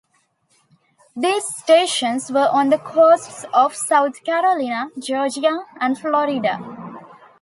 [1.15, 6.57] These stations were on the coasts of South Carolina, Georgia, and Florida.